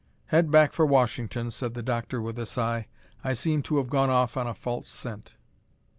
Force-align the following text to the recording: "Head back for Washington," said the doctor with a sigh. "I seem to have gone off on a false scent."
"Head 0.33 0.49
back 0.49 0.73
for 0.73 0.83
Washington," 0.83 1.51
said 1.51 1.75
the 1.75 1.83
doctor 1.83 2.19
with 2.19 2.39
a 2.39 2.47
sigh. 2.47 2.87
"I 3.23 3.33
seem 3.33 3.61
to 3.61 3.77
have 3.77 3.91
gone 3.91 4.09
off 4.09 4.35
on 4.35 4.47
a 4.47 4.55
false 4.55 4.89
scent." 4.89 5.35